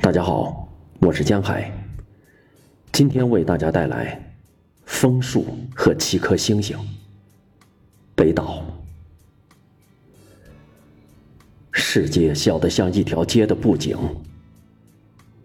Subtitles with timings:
[0.00, 0.68] 大家好，
[1.00, 1.72] 我是江海。
[2.92, 4.20] 今天为大家带来
[4.84, 5.44] 枫树
[5.74, 6.78] 和七颗星星。
[8.14, 8.64] 北岛。
[11.72, 13.98] 世界小得像一条街的布景，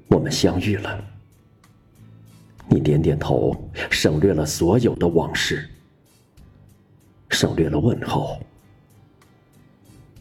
[0.08, 1.04] 我们相遇了。
[2.68, 3.56] 你点点头，
[3.90, 5.68] 省略了所有的往事，
[7.30, 8.40] 省略了问候。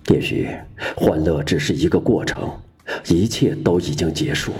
[0.08, 0.48] 也许
[0.96, 2.50] 欢乐只是一个过程，
[3.08, 4.52] 一切都已经结束。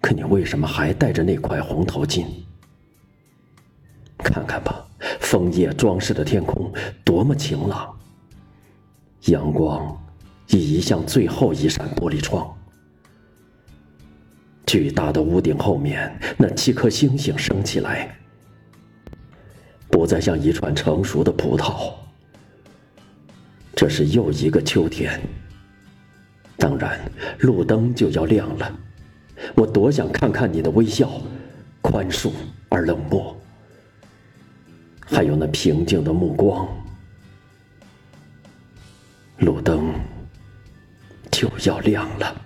[0.00, 2.26] 可你为什么还戴着那块红头巾？
[4.18, 4.86] 看看吧，
[5.20, 6.72] 枫叶装饰的天空
[7.04, 7.94] 多么晴朗。
[9.26, 9.96] 阳光
[10.48, 12.54] 已移向最后一扇玻璃窗。
[14.66, 18.14] 巨大的屋顶后面，那七颗星星升起来，
[19.88, 21.92] 不再像一串成熟的葡萄。
[23.74, 25.20] 这是又一个秋天。
[26.56, 27.00] 当然，
[27.40, 28.78] 路灯就要亮了。
[29.54, 31.10] 我多想看看你的微笑，
[31.82, 32.30] 宽恕
[32.68, 33.36] 而冷漠，
[35.04, 36.66] 还有那平静的目光。
[39.38, 39.92] 路灯
[41.30, 42.43] 就要亮了。